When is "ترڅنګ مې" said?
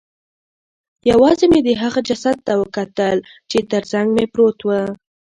3.71-4.25